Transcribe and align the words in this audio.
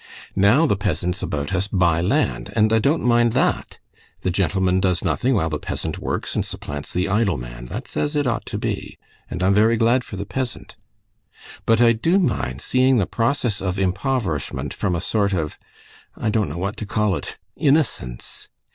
Now 0.35 0.65
the 0.65 0.75
peasants 0.75 1.21
about 1.21 1.53
us 1.53 1.67
buy 1.67 2.01
land, 2.01 2.51
and 2.55 2.73
I 2.73 2.79
don't 2.79 3.03
mind 3.03 3.33
that. 3.33 3.77
The 4.23 4.31
gentleman 4.31 4.79
does 4.79 5.03
nothing, 5.03 5.35
while 5.35 5.51
the 5.51 5.59
peasant 5.59 5.99
works 5.99 6.33
and 6.35 6.43
supplants 6.43 6.91
the 6.91 7.07
idle 7.07 7.37
man. 7.37 7.67
That's 7.67 7.95
as 7.95 8.15
it 8.15 8.25
ought 8.25 8.43
to 8.47 8.57
be. 8.57 8.97
And 9.29 9.43
I'm 9.43 9.53
very 9.53 9.77
glad 9.77 10.03
for 10.03 10.15
the 10.17 10.25
peasant. 10.25 10.75
But 11.67 11.81
I 11.81 11.91
do 11.91 12.17
mind 12.17 12.63
seeing 12.63 12.97
the 12.97 13.05
process 13.05 13.61
of 13.61 13.77
impoverishment 13.77 14.73
from 14.73 14.95
a 14.95 15.01
sort 15.01 15.33
of—I 15.33 16.31
don't 16.31 16.49
know 16.49 16.57
what 16.57 16.77
to 16.77 16.87
call 16.87 17.15
it—innocence. 17.15 18.47